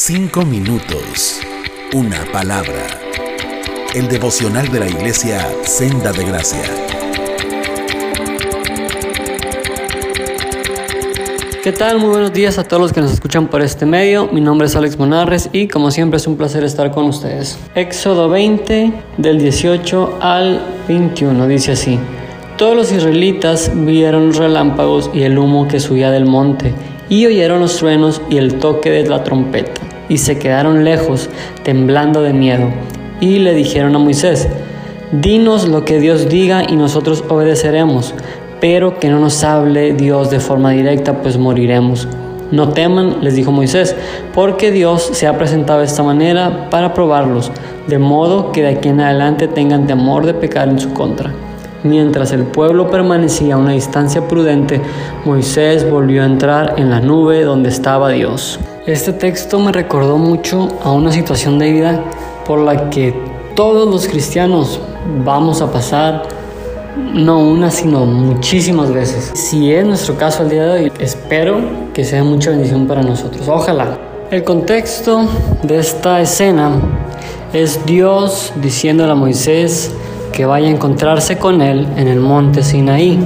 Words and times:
Cinco 0.00 0.44
minutos. 0.44 1.40
Una 1.92 2.24
palabra. 2.32 2.86
El 3.96 4.06
devocional 4.06 4.70
de 4.70 4.78
la 4.78 4.88
iglesia 4.88 5.44
Senda 5.62 6.12
de 6.12 6.24
Gracia. 6.24 6.62
¿Qué 11.64 11.72
tal? 11.72 11.98
Muy 11.98 12.10
buenos 12.10 12.32
días 12.32 12.58
a 12.58 12.62
todos 12.62 12.80
los 12.80 12.92
que 12.92 13.00
nos 13.00 13.12
escuchan 13.12 13.48
por 13.48 13.60
este 13.60 13.86
medio. 13.86 14.28
Mi 14.28 14.40
nombre 14.40 14.68
es 14.68 14.76
Alex 14.76 14.96
Monarres 15.00 15.50
y 15.52 15.66
como 15.66 15.90
siempre 15.90 16.18
es 16.18 16.28
un 16.28 16.36
placer 16.36 16.62
estar 16.62 16.92
con 16.92 17.06
ustedes. 17.06 17.58
Éxodo 17.74 18.28
20 18.28 18.92
del 19.16 19.40
18 19.40 20.18
al 20.20 20.64
21 20.86 21.48
dice 21.48 21.72
así. 21.72 21.98
Todos 22.56 22.76
los 22.76 22.92
israelitas 22.92 23.72
vieron 23.74 24.32
relámpagos 24.32 25.10
y 25.12 25.22
el 25.22 25.36
humo 25.36 25.66
que 25.66 25.80
subía 25.80 26.12
del 26.12 26.24
monte 26.24 26.72
y 27.08 27.26
oyeron 27.26 27.58
los 27.58 27.78
truenos 27.78 28.22
y 28.30 28.36
el 28.36 28.60
toque 28.60 28.90
de 28.90 29.08
la 29.08 29.24
trompeta 29.24 29.87
y 30.08 30.18
se 30.18 30.38
quedaron 30.38 30.84
lejos, 30.84 31.28
temblando 31.62 32.22
de 32.22 32.32
miedo. 32.32 32.68
Y 33.20 33.38
le 33.38 33.54
dijeron 33.54 33.94
a 33.96 33.98
Moisés, 33.98 34.48
Dinos 35.12 35.66
lo 35.66 35.86
que 35.86 36.00
Dios 36.00 36.28
diga 36.28 36.64
y 36.68 36.76
nosotros 36.76 37.24
obedeceremos, 37.30 38.14
pero 38.60 38.98
que 38.98 39.08
no 39.08 39.18
nos 39.20 39.42
hable 39.42 39.94
Dios 39.94 40.28
de 40.28 40.38
forma 40.38 40.72
directa, 40.72 41.22
pues 41.22 41.38
moriremos. 41.38 42.06
No 42.50 42.70
teman, 42.70 43.22
les 43.22 43.34
dijo 43.34 43.50
Moisés, 43.50 43.96
porque 44.34 44.70
Dios 44.70 45.08
se 45.12 45.26
ha 45.26 45.38
presentado 45.38 45.80
de 45.80 45.86
esta 45.86 46.02
manera 46.02 46.68
para 46.68 46.92
probarlos, 46.92 47.50
de 47.86 47.98
modo 47.98 48.52
que 48.52 48.62
de 48.62 48.68
aquí 48.68 48.88
en 48.88 49.00
adelante 49.00 49.48
tengan 49.48 49.86
temor 49.86 50.26
de 50.26 50.34
pecar 50.34 50.68
en 50.68 50.78
su 50.78 50.92
contra. 50.92 51.32
Mientras 51.84 52.32
el 52.32 52.42
pueblo 52.42 52.90
permanecía 52.90 53.54
a 53.54 53.58
una 53.58 53.72
distancia 53.72 54.28
prudente, 54.28 54.80
Moisés 55.24 55.88
volvió 55.88 56.22
a 56.22 56.26
entrar 56.26 56.74
en 56.76 56.90
la 56.90 57.00
nube 57.00 57.44
donde 57.44 57.70
estaba 57.70 58.10
Dios. 58.10 58.58
Este 58.88 59.12
texto 59.12 59.58
me 59.58 59.70
recordó 59.70 60.16
mucho 60.16 60.66
a 60.82 60.92
una 60.92 61.12
situación 61.12 61.58
de 61.58 61.72
vida 61.72 62.02
por 62.46 62.60
la 62.60 62.88
que 62.88 63.14
todos 63.54 63.86
los 63.86 64.08
cristianos 64.08 64.80
vamos 65.26 65.60
a 65.60 65.70
pasar 65.70 66.22
no 66.96 67.38
una, 67.38 67.70
sino 67.70 68.06
muchísimas 68.06 68.90
veces. 68.90 69.30
Si 69.34 69.74
es 69.74 69.84
nuestro 69.84 70.16
caso 70.16 70.42
el 70.42 70.48
día 70.48 70.64
de 70.64 70.84
hoy, 70.84 70.92
espero 71.00 71.60
que 71.92 72.02
sea 72.02 72.24
mucha 72.24 72.48
bendición 72.48 72.86
para 72.86 73.02
nosotros. 73.02 73.46
Ojalá. 73.46 73.98
El 74.30 74.42
contexto 74.42 75.28
de 75.64 75.80
esta 75.80 76.22
escena 76.22 76.70
es 77.52 77.84
Dios 77.84 78.54
diciéndole 78.56 79.12
a 79.12 79.16
Moisés 79.16 79.92
que 80.32 80.46
vaya 80.46 80.68
a 80.68 80.70
encontrarse 80.70 81.36
con 81.36 81.60
él 81.60 81.86
en 81.98 82.08
el 82.08 82.20
monte 82.20 82.62
Sinaí, 82.62 83.18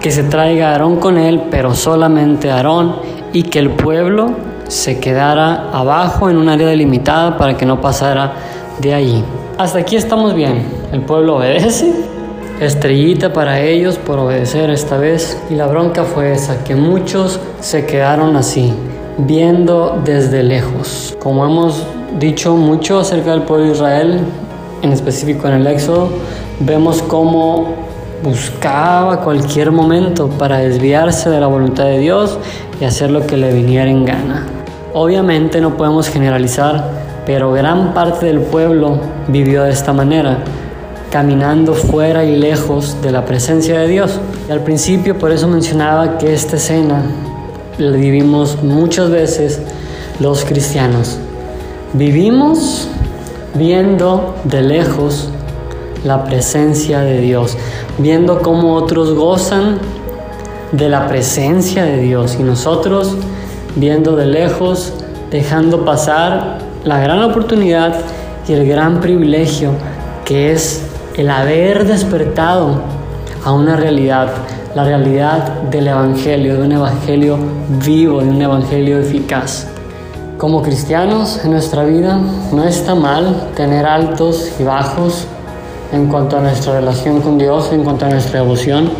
que 0.00 0.10
se 0.10 0.22
traiga 0.22 0.70
a 0.70 0.72
Aarón 0.72 0.96
con 0.96 1.18
él, 1.18 1.42
pero 1.50 1.74
solamente 1.74 2.50
Aarón, 2.50 2.96
y 3.34 3.42
que 3.42 3.58
el 3.58 3.68
pueblo 3.68 4.47
se 4.68 5.00
quedara 5.00 5.70
abajo 5.72 6.30
en 6.30 6.36
un 6.36 6.48
área 6.48 6.68
delimitada 6.68 7.36
para 7.36 7.56
que 7.56 7.66
no 7.66 7.80
pasara 7.80 8.32
de 8.80 8.94
allí. 8.94 9.24
Hasta 9.58 9.80
aquí 9.80 9.96
estamos 9.96 10.34
bien. 10.34 10.62
El 10.92 11.00
pueblo 11.00 11.36
obedece. 11.36 11.92
Estrellita 12.60 13.32
para 13.32 13.60
ellos 13.60 13.98
por 13.98 14.18
obedecer 14.18 14.70
esta 14.70 14.98
vez. 14.98 15.40
Y 15.50 15.54
la 15.54 15.66
bronca 15.66 16.04
fue 16.04 16.32
esa, 16.32 16.62
que 16.64 16.74
muchos 16.74 17.40
se 17.60 17.86
quedaron 17.86 18.36
así, 18.36 18.72
viendo 19.18 20.00
desde 20.04 20.42
lejos. 20.42 21.16
Como 21.20 21.44
hemos 21.44 21.84
dicho 22.18 22.56
mucho 22.56 23.00
acerca 23.00 23.32
del 23.32 23.42
pueblo 23.42 23.66
de 23.66 23.72
Israel, 23.72 24.20
en 24.82 24.92
específico 24.92 25.48
en 25.48 25.54
el 25.54 25.66
Éxodo, 25.66 26.08
vemos 26.60 27.02
cómo 27.02 27.74
buscaba 28.22 29.20
cualquier 29.20 29.70
momento 29.70 30.28
para 30.28 30.58
desviarse 30.58 31.30
de 31.30 31.40
la 31.40 31.46
voluntad 31.46 31.84
de 31.84 31.98
Dios 31.98 32.38
y 32.80 32.84
hacer 32.84 33.10
lo 33.10 33.26
que 33.26 33.36
le 33.36 33.52
viniera 33.52 33.90
en 33.90 34.04
gana. 34.04 34.57
Obviamente 34.94 35.60
no 35.60 35.76
podemos 35.76 36.08
generalizar, 36.08 36.82
pero 37.26 37.52
gran 37.52 37.92
parte 37.92 38.26
del 38.26 38.40
pueblo 38.40 38.98
vivió 39.28 39.64
de 39.64 39.70
esta 39.70 39.92
manera, 39.92 40.38
caminando 41.10 41.74
fuera 41.74 42.24
y 42.24 42.36
lejos 42.36 43.00
de 43.02 43.12
la 43.12 43.24
presencia 43.24 43.80
de 43.80 43.88
Dios. 43.88 44.18
Y 44.48 44.52
al 44.52 44.60
principio 44.60 45.18
por 45.18 45.30
eso 45.30 45.46
mencionaba 45.46 46.16
que 46.16 46.32
esta 46.32 46.56
escena 46.56 47.02
la 47.76 47.96
vivimos 47.96 48.62
muchas 48.62 49.10
veces 49.10 49.60
los 50.20 50.44
cristianos. 50.44 51.18
Vivimos 51.92 52.88
viendo 53.54 54.34
de 54.44 54.62
lejos 54.62 55.28
la 56.04 56.24
presencia 56.24 57.00
de 57.00 57.20
Dios, 57.20 57.56
viendo 57.98 58.40
cómo 58.40 58.74
otros 58.74 59.14
gozan 59.14 59.78
de 60.72 60.88
la 60.88 61.08
presencia 61.08 61.84
de 61.84 61.98
Dios 61.98 62.36
y 62.38 62.42
nosotros 62.42 63.16
viendo 63.78 64.16
de 64.16 64.26
lejos, 64.26 64.92
dejando 65.30 65.84
pasar 65.84 66.58
la 66.84 66.98
gran 66.98 67.22
oportunidad 67.22 67.94
y 68.46 68.52
el 68.52 68.66
gran 68.66 69.00
privilegio 69.00 69.72
que 70.24 70.52
es 70.52 70.84
el 71.16 71.30
haber 71.30 71.86
despertado 71.86 72.82
a 73.44 73.52
una 73.52 73.76
realidad, 73.76 74.28
la 74.74 74.84
realidad 74.84 75.62
del 75.62 75.88
Evangelio, 75.88 76.58
de 76.58 76.66
un 76.66 76.72
Evangelio 76.72 77.38
vivo, 77.84 78.20
de 78.20 78.28
un 78.28 78.42
Evangelio 78.42 78.98
eficaz. 78.98 79.66
Como 80.36 80.62
cristianos 80.62 81.40
en 81.44 81.52
nuestra 81.52 81.84
vida 81.84 82.20
no 82.52 82.62
está 82.64 82.94
mal 82.94 83.48
tener 83.56 83.86
altos 83.86 84.52
y 84.60 84.64
bajos 84.64 85.26
en 85.92 86.06
cuanto 86.06 86.36
a 86.36 86.40
nuestra 86.40 86.74
relación 86.74 87.20
con 87.20 87.38
Dios, 87.38 87.72
en 87.72 87.82
cuanto 87.82 88.06
a 88.06 88.10
nuestra 88.10 88.42
devoción. 88.42 88.90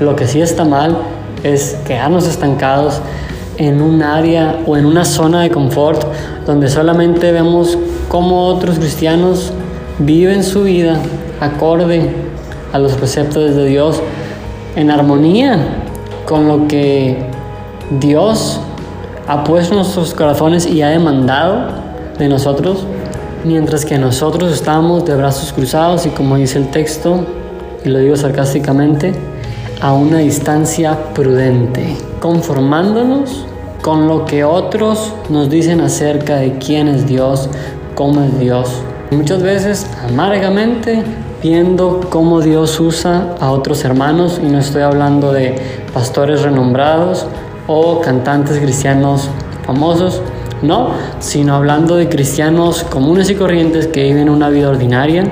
Lo 0.00 0.14
que 0.16 0.26
sí 0.26 0.40
está 0.40 0.64
mal 0.64 0.98
es 1.42 1.76
quedarnos 1.86 2.26
estancados 2.26 3.00
en 3.58 3.80
un 3.80 4.02
área 4.02 4.60
o 4.66 4.76
en 4.76 4.86
una 4.86 5.04
zona 5.04 5.42
de 5.42 5.50
confort 5.50 6.04
donde 6.46 6.68
solamente 6.68 7.32
vemos 7.32 7.78
cómo 8.08 8.46
otros 8.46 8.78
cristianos 8.78 9.52
viven 9.98 10.42
su 10.44 10.64
vida 10.64 10.98
acorde 11.40 12.10
a 12.72 12.78
los 12.78 12.92
preceptos 12.92 13.54
de 13.54 13.66
Dios, 13.66 14.00
en 14.74 14.90
armonía 14.90 15.58
con 16.26 16.48
lo 16.48 16.68
que 16.68 17.24
Dios 18.00 18.60
ha 19.26 19.44
puesto 19.44 19.72
en 19.74 19.80
nuestros 19.80 20.14
corazones 20.14 20.66
y 20.66 20.82
ha 20.82 20.88
demandado 20.88 21.68
de 22.18 22.28
nosotros, 22.28 22.84
mientras 23.44 23.84
que 23.84 23.98
nosotros 23.98 24.52
estamos 24.52 25.04
de 25.04 25.14
brazos 25.14 25.52
cruzados 25.52 26.06
y 26.06 26.10
como 26.10 26.36
dice 26.36 26.58
el 26.58 26.70
texto, 26.70 27.24
y 27.84 27.88
lo 27.88 27.98
digo 27.98 28.16
sarcásticamente, 28.16 29.14
a 29.80 29.92
una 29.92 30.18
distancia 30.18 30.98
prudente, 31.14 31.96
conformándonos 32.26 33.46
con 33.82 34.08
lo 34.08 34.24
que 34.24 34.42
otros 34.42 35.12
nos 35.28 35.48
dicen 35.48 35.80
acerca 35.80 36.34
de 36.34 36.58
quién 36.58 36.88
es 36.88 37.06
Dios, 37.06 37.48
cómo 37.94 38.20
es 38.20 38.36
Dios. 38.40 38.82
muchas 39.12 39.44
veces 39.44 39.86
amargamente 40.04 41.04
viendo 41.40 42.00
cómo 42.10 42.40
Dios 42.40 42.80
usa 42.80 43.36
a 43.38 43.52
otros 43.52 43.84
hermanos, 43.84 44.40
y 44.42 44.46
no 44.48 44.58
estoy 44.58 44.82
hablando 44.82 45.32
de 45.32 45.54
pastores 45.94 46.42
renombrados 46.42 47.26
o 47.68 48.00
cantantes 48.00 48.58
cristianos 48.58 49.28
famosos, 49.64 50.20
no, 50.62 50.94
sino 51.20 51.54
hablando 51.54 51.94
de 51.94 52.08
cristianos 52.08 52.82
comunes 52.82 53.30
y 53.30 53.36
corrientes 53.36 53.86
que 53.86 54.02
viven 54.02 54.28
una 54.28 54.48
vida 54.48 54.68
ordinaria, 54.68 55.30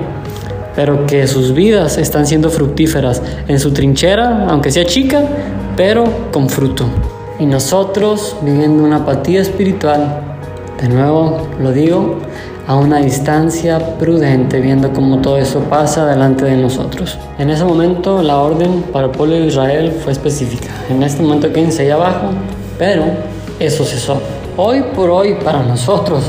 pero 0.77 1.05
que 1.05 1.27
sus 1.27 1.53
vidas 1.53 1.97
están 1.97 2.25
siendo 2.25 2.49
fructíferas 2.49 3.21
en 3.49 3.59
su 3.59 3.73
trinchera, 3.73 4.47
aunque 4.47 4.71
sea 4.71 4.85
chica, 4.85 5.23
pero 5.75 6.05
con 6.31 6.49
fruto. 6.49 6.85
Y 7.39 7.45
nosotros 7.45 8.35
viviendo 8.41 8.83
una 8.83 8.97
apatía 8.97 9.41
espiritual, 9.41 10.21
de 10.81 10.89
nuevo 10.89 11.47
lo 11.59 11.71
digo, 11.71 12.19
a 12.67 12.75
una 12.75 12.97
distancia 12.97 13.97
prudente, 13.99 14.59
viendo 14.59 14.91
cómo 14.91 15.19
todo 15.19 15.37
eso 15.37 15.59
pasa 15.61 16.05
delante 16.07 16.45
de 16.45 16.57
nosotros. 16.57 17.19
En 17.37 17.49
ese 17.49 17.63
momento 17.63 18.23
la 18.23 18.37
orden 18.37 18.83
para 18.91 19.07
el 19.07 19.11
pueblo 19.11 19.35
de 19.35 19.47
Israel 19.47 19.91
fue 20.03 20.13
específica. 20.13 20.69
En 20.89 21.03
este 21.03 21.21
momento 21.21 21.51
quédense 21.51 21.83
ahí 21.83 21.91
abajo, 21.91 22.29
pero 22.79 23.03
eso 23.59 23.83
cesó. 23.85 24.19
Hoy 24.57 24.83
por 24.95 25.09
hoy 25.09 25.35
para 25.43 25.61
nosotros 25.61 26.23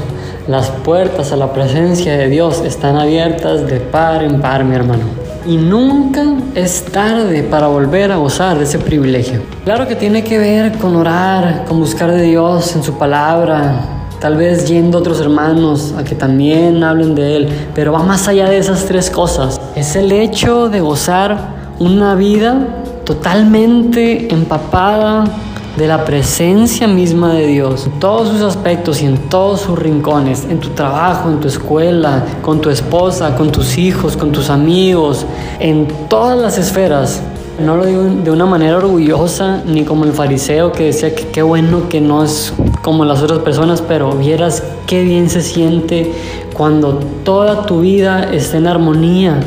las 0.48 0.70
puertas 0.70 1.32
a 1.32 1.36
la 1.36 1.52
presencia 1.52 2.16
de 2.16 2.28
Dios 2.28 2.62
están 2.64 2.96
abiertas 2.96 3.66
de 3.66 3.80
par 3.80 4.22
en 4.22 4.40
par, 4.40 4.64
mi 4.64 4.76
hermano. 4.76 5.04
Y 5.44 5.56
nunca 5.56 6.22
es 6.54 6.84
tarde 6.84 7.42
para 7.42 7.66
volver 7.66 8.12
a 8.12 8.16
gozar 8.16 8.58
de 8.58 8.64
ese 8.64 8.78
privilegio. 8.78 9.42
Claro 9.64 9.86
que 9.86 9.96
tiene 9.96 10.22
que 10.22 10.38
ver 10.38 10.78
con 10.78 10.94
orar, 10.96 11.64
con 11.66 11.80
buscar 11.80 12.12
de 12.12 12.22
Dios 12.22 12.74
en 12.76 12.82
su 12.82 12.96
palabra, 12.96 13.80
tal 14.20 14.36
vez 14.36 14.68
yendo 14.68 14.98
a 14.98 15.00
otros 15.00 15.20
hermanos 15.20 15.94
a 15.98 16.04
que 16.04 16.14
también 16.14 16.82
hablen 16.82 17.14
de 17.14 17.36
Él, 17.36 17.48
pero 17.74 17.92
va 17.92 18.02
más 18.02 18.28
allá 18.28 18.48
de 18.48 18.58
esas 18.58 18.86
tres 18.86 19.10
cosas. 19.10 19.60
Es 19.74 19.96
el 19.96 20.12
hecho 20.12 20.68
de 20.68 20.80
gozar 20.80 21.38
una 21.78 22.14
vida 22.14 22.56
totalmente 23.04 24.32
empapada 24.32 25.24
de 25.76 25.86
la 25.86 26.04
presencia 26.04 26.88
misma 26.88 27.34
de 27.34 27.46
Dios, 27.46 27.86
en 27.86 28.00
todos 28.00 28.28
sus 28.30 28.40
aspectos 28.40 29.02
y 29.02 29.06
en 29.06 29.18
todos 29.28 29.60
sus 29.60 29.78
rincones, 29.78 30.44
en 30.48 30.58
tu 30.58 30.70
trabajo, 30.70 31.28
en 31.28 31.40
tu 31.40 31.48
escuela, 31.48 32.24
con 32.40 32.60
tu 32.60 32.70
esposa, 32.70 33.36
con 33.36 33.52
tus 33.52 33.76
hijos, 33.76 34.16
con 34.16 34.32
tus 34.32 34.48
amigos, 34.48 35.26
en 35.60 35.86
todas 36.08 36.38
las 36.38 36.56
esferas. 36.56 37.20
No 37.58 37.76
lo 37.76 37.86
digo 37.86 38.02
de 38.02 38.30
una 38.30 38.46
manera 38.46 38.78
orgullosa, 38.78 39.62
ni 39.66 39.84
como 39.84 40.04
el 40.04 40.12
fariseo 40.12 40.72
que 40.72 40.84
decía 40.84 41.14
que 41.14 41.28
qué 41.28 41.42
bueno 41.42 41.88
que 41.88 42.00
no 42.00 42.24
es 42.24 42.52
como 42.82 43.04
las 43.04 43.22
otras 43.22 43.40
personas, 43.40 43.82
pero 43.82 44.12
vieras 44.12 44.62
qué 44.86 45.02
bien 45.04 45.28
se 45.28 45.42
siente 45.42 46.12
cuando 46.54 47.00
toda 47.24 47.66
tu 47.66 47.80
vida 47.80 48.30
está 48.32 48.56
en 48.56 48.66
armonía 48.66 49.40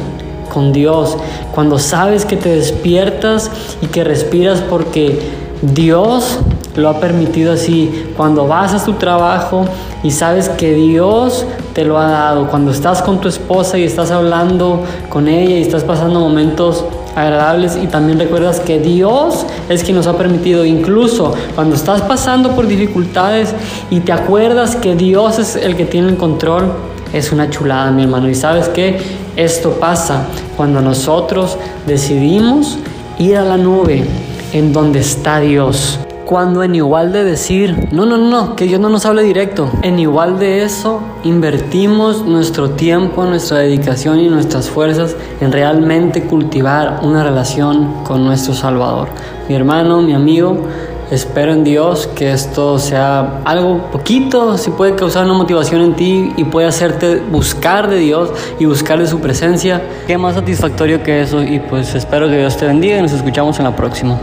con 0.52 0.74
Dios, 0.74 1.18
cuando 1.54 1.80
sabes 1.80 2.26
que 2.26 2.36
te 2.36 2.50
despiertas 2.50 3.52
y 3.82 3.88
que 3.88 4.04
respiras 4.04 4.62
porque 4.62 5.39
Dios 5.62 6.40
lo 6.76 6.90
ha 6.90 7.00
permitido 7.00 7.54
así, 7.54 8.06
cuando 8.16 8.48
vas 8.48 8.74
a 8.74 8.84
tu 8.84 8.94
trabajo 8.94 9.66
y 10.04 10.12
sabes 10.12 10.48
que 10.50 10.74
Dios 10.74 11.46
te 11.74 11.84
lo 11.84 11.98
ha 11.98 12.10
dado, 12.10 12.48
cuando 12.48 12.72
estás 12.72 13.02
con 13.02 13.20
tu 13.20 13.28
esposa 13.28 13.78
y 13.78 13.84
estás 13.84 14.12
hablando 14.12 14.84
con 15.10 15.28
ella 15.28 15.58
y 15.58 15.62
estás 15.62 15.84
pasando 15.84 16.20
momentos 16.20 16.86
agradables 17.16 17.78
y 17.82 17.88
también 17.88 18.20
recuerdas 18.20 18.62
que 18.62 18.80
Dios 18.80 19.46
es 19.68 19.84
quien 19.84 19.98
nos 19.98 20.08
ha 20.08 20.18
permitido, 20.18 20.64
incluso 20.64 21.34
cuando 21.56 21.76
estás 21.76 22.02
pasando 22.02 22.52
por 22.52 22.68
dificultades 22.68 23.54
y 23.90 24.00
te 24.00 24.14
acuerdas 24.14 24.76
que 24.76 24.96
Dios 24.96 25.40
es 25.40 25.56
el 25.56 25.76
que 25.76 25.86
tiene 25.86 26.10
el 26.10 26.18
control, 26.18 26.72
es 27.12 27.32
una 27.32 27.50
chulada, 27.50 27.92
mi 27.92 28.04
hermano. 28.04 28.30
Y 28.30 28.36
sabes 28.36 28.70
que 28.70 29.00
esto 29.36 29.72
pasa 29.72 30.28
cuando 30.56 30.80
nosotros 30.82 31.58
decidimos 31.88 32.78
ir 33.18 33.38
a 33.38 33.44
la 33.44 33.58
nube 33.58 34.06
en 34.54 34.74
donde 34.74 35.00
está 35.00 35.40
Dios. 35.40 36.00
Cuando 36.26 36.62
en 36.62 36.76
igual 36.76 37.12
de 37.12 37.24
decir, 37.24 37.90
no, 37.92 38.06
no, 38.06 38.18
no, 38.18 38.56
que 38.56 38.66
Dios 38.66 38.80
no 38.80 38.90
nos 38.90 39.04
hable 39.08 39.24
directo, 39.24 39.72
en 39.82 39.98
igual 39.98 40.38
de 40.38 40.64
eso 40.64 41.02
invertimos 41.24 42.24
nuestro 42.24 42.70
tiempo, 42.72 43.26
nuestra 43.26 43.58
dedicación 43.58 44.20
y 44.20 44.30
nuestras 44.30 44.70
fuerzas 44.70 45.16
en 45.42 45.52
realmente 45.52 46.24
cultivar 46.26 47.00
una 47.02 47.24
relación 47.24 48.04
con 48.04 48.24
nuestro 48.24 48.54
Salvador. 48.54 49.10
Mi 49.48 49.56
hermano, 49.56 50.04
mi 50.04 50.14
amigo, 50.14 50.68
Espero 51.12 51.54
en 51.54 51.64
Dios 51.64 52.08
que 52.16 52.32
esto 52.32 52.78
sea 52.78 53.42
algo 53.44 53.90
poquito, 53.92 54.58
si 54.58 54.70
puede 54.70 54.96
causar 54.96 55.26
una 55.26 55.34
motivación 55.34 55.82
en 55.82 55.96
ti 55.96 56.34
y 56.38 56.44
puede 56.44 56.68
hacerte 56.68 57.16
buscar 57.20 57.90
de 57.90 57.98
Dios 57.98 58.32
y 58.60 58.66
buscar 58.66 59.00
de 59.00 59.08
su 59.08 59.20
presencia. 59.20 59.82
Qué 60.06 60.18
más 60.18 60.36
satisfactorio 60.36 61.02
que 61.02 61.22
eso 61.22 61.42
y 61.42 61.60
pues 61.60 61.96
espero 61.96 62.30
que 62.30 62.38
Dios 62.38 62.58
te 62.58 62.68
bendiga 62.68 62.98
y 63.00 63.02
nos 63.02 63.12
escuchamos 63.12 63.58
en 63.58 63.66
la 63.66 63.76
próxima. 63.76 64.20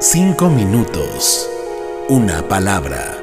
Cinco 0.00 0.48
minutos. 0.48 1.48
Una 2.08 2.42
palabra. 2.42 3.13